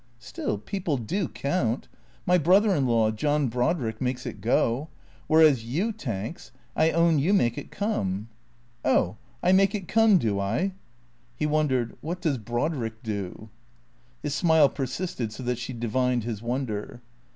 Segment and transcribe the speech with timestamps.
[0.17, 1.87] "Still, people do count.
[2.25, 4.89] My brother in law, John Brodrick, makes it go.
[5.27, 5.91] Whereas you.
[5.93, 8.27] Tanks, I own you make it come,""
[8.97, 10.73] Oh, I make it come, do I?"
[11.37, 13.49] He wondered," Wliat does Brodrick do?"
[14.23, 17.03] His smile persisted, so that she divined his wonder.